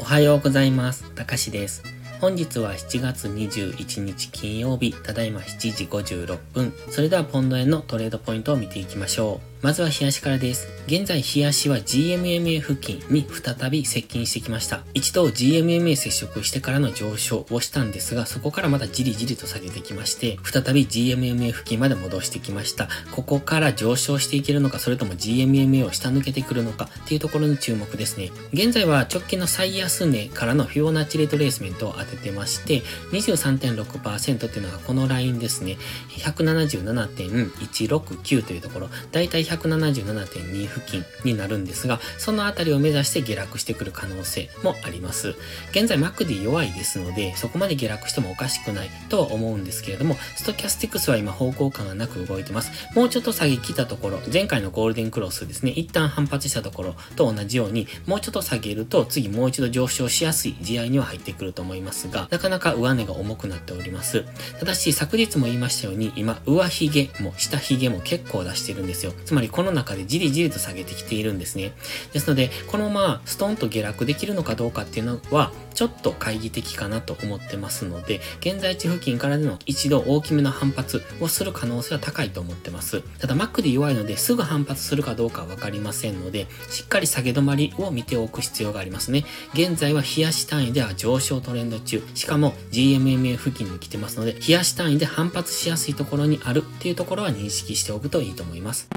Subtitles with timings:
[0.00, 1.10] おはようございます。
[1.14, 1.82] たかしです。
[2.20, 6.72] 本日は7月21日金曜日、ただいま7時56分。
[6.90, 9.51] それではポンド円のトレードポイントを見ていきましょう。
[9.62, 10.66] まずは冷やしからです。
[10.88, 14.82] 現在冷やしは GMMA 付近に再び接近してきました。
[14.92, 22.88] 一度 GMMA 接触してからの上昇をしたんですが、そこからまたじりじりと下げてきまして、再び GMMA 付近まで戻してきました。
[23.12, 28.32] ここから上昇していけるのか、それとも GMMA を下抜けてくるのかっていうところに注目ですね。
[28.52, 32.82] 現在は直近の最安値からのフィオナッチレートレースメントを当ててまして、
[33.12, 35.78] 23.6%っていうのがこのラインですね。
[36.18, 45.34] 177.169というところ、だいたい177.2付近になるんですが、そのあたりを目指して下落してくる可能性もあります。
[45.70, 52.70] 現在 MACD 弱いですので、そこまで下落してもおかしくないとは思うんですけれども、ストキャスティクスは今方向感がなく動いてます。
[52.94, 64.24] もうちょっと下げ切ったところ、前回のゴールデンクロスですね、一旦反発したところと同じように、もうちょっと下げると次もう一度上昇しやすい地合いには入ってくると思いますが、なかなか上値が重くなっております。
[64.58, 69.12] ただし、昨日も言いましたように、今、上髭も下髭も結構出してるんですよ。
[69.24, 71.72] つまりこの中でじりじりと下げてきているんですね。
[72.12, 83.02] ですので、このままストンと下落できるのかどうかっていうのは、ちょっと懐疑的かなと思ってますので、現在地付近からでの一度大きめの反発をする可能性は高いと思ってます。
[83.18, 89.24] ただ、Mac で弱いので、すぐ反発するかどうかはわかりませんので、しっかり下げ止まりを見ておく必要がありますね。
[89.54, 98.88] 現在は冷やし単位では上昇トレンド中、しかも GMMA 付近に来てますので、冷やし単位で反発しやすいところにあるっていうところは認識しておくといいと思います。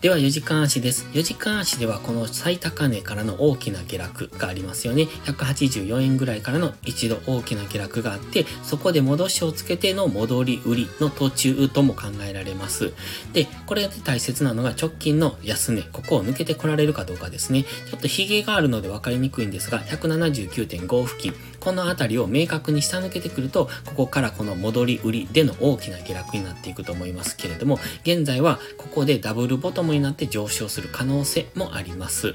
[0.00, 1.06] では4時間足です。
[1.12, 5.08] 4時間足ではこの最高値からの大きな下落がありますよね。
[5.24, 12.92] 184円ぐらいからの一度大きな下落があって、そこで戻しをつけての戻り売りの途中とも考えられます。
[13.32, 17.64] で、これで大切なのが直近の安値、ここを抜けてこられるかどうかですね。
[17.64, 21.34] ちょっとヒゲがあるので分かりにくいんですが、179.5付近、
[21.68, 32.34] このあたりを明確に下抜けてくると、ここからこの戻り売りでの大きな下落になっていくと思いますけれども、現在はここでダブルボトムになって上昇する可能性もあります。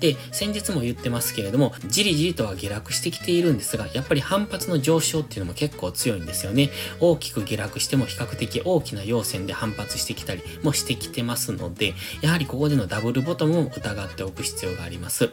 [0.00, 6.70] で、先日も言ってますけれども、じりじりとは下落してきているんですが、やっぱり反発の上昇っていうのも結構強いんですよね。
[6.98, 15.30] 大きく下落しても比較的大きな陽線で反発してきたりもしてきてますので、やはりここでのダブルボトムを疑っておく必要があります。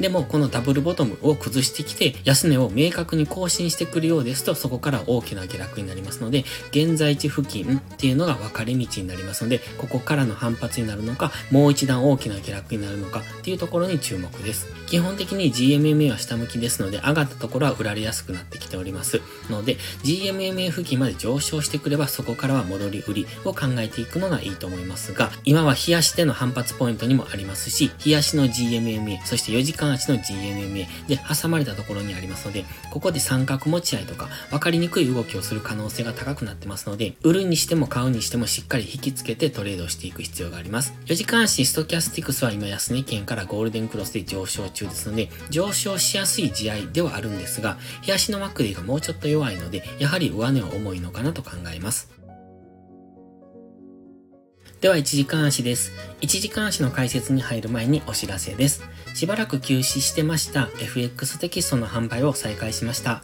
[0.00, 14.66] でも、このダブルボトムを崩してきて、安値を明明確に更新してくるようですと、そこから大きな下落になりますので、現在地付近っていうのが分かれ道になりますので、ここからの反発になるのか、もう一段大きな下落になるのかっていうところに注目です。
[14.86, 19.20] 基本的に GMMA は下向きですので、上がったところは売られやすくなってきております。
[19.50, 40.94] ので、GMMA 付近まで上昇してくれば、そこからは戻り売りを考えていくのがいいと思いますが、今は冷やしでの反発ポイントにもありますし、冷やしの GMMA、そして4時間足の GMMA で挟まれたところにありますので、ここで三角持ち合いとか、分かりにくい動きをする可能性が高くなってますので、売るにしても買うにしてもしっかり引き付けてトレードしていく必要があります。
[41.06, 52.25] 4時間足ストキャスティクスは今安値圏からゴールデンクロスで上昇中ですので、上昇しやすい地合いではあるんですが、日足のマックディがもうちょっと弱いので、やはり上値は重いのかなと考えます。
[54.80, 55.92] では1時間足です。
[56.20, 58.82] 1時間足の解説に入る前にお知らせです。
[59.14, 63.22] しばらく休止してました FX テキストの販売を再開しました。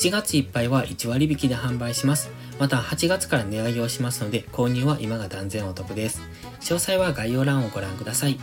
[0.00, 2.30] 7月いっぱいは1割引きで販売します。
[2.58, 6.22] また8月から値上げをしますので、購入は今が断然お得です。
[6.60, 8.38] 詳細は概要欄をご覧ください。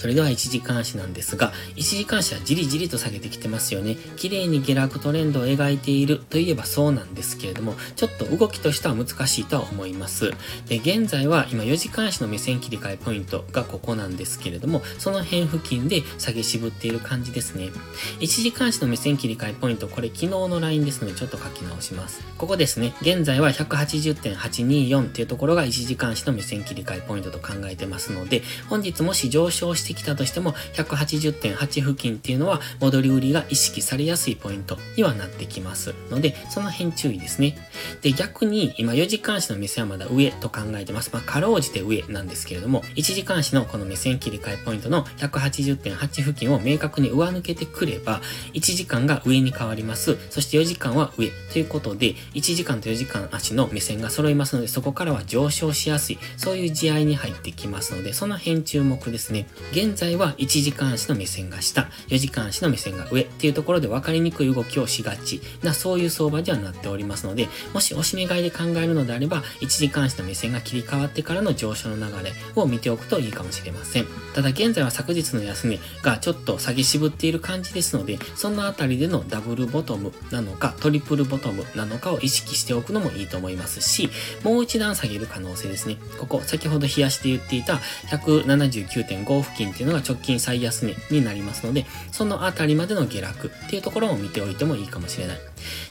[0.00, 3.96] それでは1時間足なんですが、1時間足はじりじりと下げてきてますよね。
[4.16, 10.32] 綺麗に下落トレンドを描いているといえばそうなんですけれども、ちょっと動きとしては難しいとは思います。
[10.68, 17.68] で、現在は今4時間足の目線切り替えポイントがここなんですけれども、その辺付近で下げ渋っている感じですね。
[18.20, 22.22] 1時間足の目線切り替えポイント、これ昨日のラインですのでちょっと書き直します。
[22.38, 22.94] ここですね。
[23.02, 37.56] 現在は180.824っていうところが1時間足の目線切り替えポイントと考えてますので、本日もし上昇してきたとしても、180.8付近っていうのは戻り売りが意識されやすいポイントにはなってきますので、その辺注意ですね。
[38.02, 41.10] で、逆に今4時間足の目線はまだ上と考えてます。
[41.12, 48.20] まあ、かろうじて上なんですけれども、1時間足のこの目線切り替えポイントの180.8付近を明確に上抜けてくれば、
[48.54, 50.16] 1時間が上に変わります。
[50.30, 59.46] そして4時間は上ということで、1時間と4時間足の目線が揃いますので、そこからは上昇しやすい、そういう地合いに入ってきますので、その辺注目ですね。
[59.80, 74.06] 現在は1時間足の目線が下、4時間足の目線が上っていうところで分かりにくい動きをしがちな、そういう相場ではなっておりますので、もし押し目買いで考えるのであれば、1時間足の目線が切り替わってからの上昇の流れを見ておくといいかもしれません。
[74.34, 84.10] ただ現在は昨日の安値がちょっと下げ渋っている感じですので、そのあたりでのダブルボトムなのか、トリプルボトムなのかを意識しておくのもいいと思いますし、
[84.44, 85.96] もう一段下げる可能性ですね。
[86.18, 87.76] ここ、先ほど冷やして言っていた
[88.10, 95.38] 179.5付近っていうのが直近最安値になりますので、そのあたりまでの下落っていうところを見ておいてもいいかもしれない。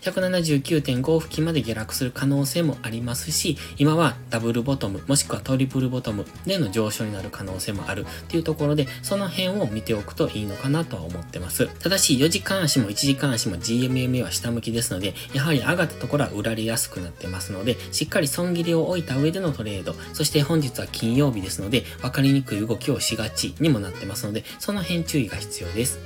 [0.01, 11.67] 179.5付近まで下落する可能性もありますし、今はダブルボトム、もしくはトリプルボトムでの上昇になる可能性もあるっていうところで、その辺を見ておくといいのかなとは思ってます。
[11.79, 25.99] ただし、4時間足も1時間足も GMMA は下向きですので、やはり上がったところは売られやすくなってますので、しっかり損切りを置いた上でのトレード、そして本日は金曜日ですので、分かりにくい動きをしがちにもなってますので、その辺注意が必要です。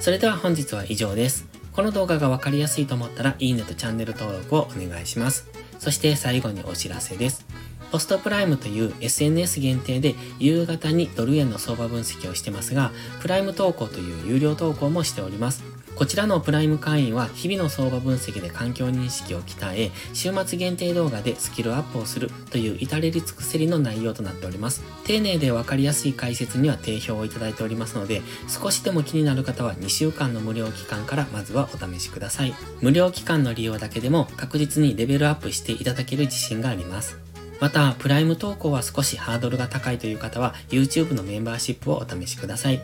[0.00, 1.46] それでは本日は以上です。
[1.72, 5.48] この動画がわかりやすいと思ったら、いいねとチャンネル登録をお願いします。
[5.78, 7.46] そして最後にお知らせです。
[7.90, 15.64] ポストプライムという SNS 限定で夕方にドル円の相場分析をしてますが、プライム投稿という有料投稿もしております。
[16.00, 24.82] こちらのプライム会員は日々の相場分析で環境認識を鍛え、週末限定動画でスキルアップをするという至れり尽くせりの内容となっております。
[25.04, 32.54] 丁寧でわかりやすい解説には定評をいただいておりますので、少しでも気になる方は2週間の無料期間からまずはお試しください。
[32.80, 37.18] 無料期間の利用だけでも確実にレベルアップしていただける自信があります。
[37.60, 42.80] また、プライム投稿は少しハードルが高いという方は YouTube のメンバーシップをお試しください。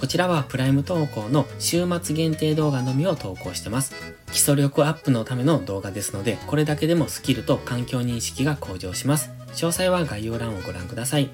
[0.00, 3.92] こちらはプライム投稿の週末限定動画のみを投稿してます。
[4.32, 9.30] 基礎力アップのための動画ですので、これだけでもスキルと環境認識が向上します。
[9.48, 11.28] 詳細は概要欄をご覧ください。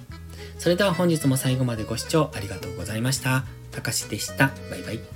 [0.58, 3.44] それでは本日も最後までご視聴ありがとうございました。
[3.70, 4.50] たかしでした。
[4.68, 5.15] バイバイ。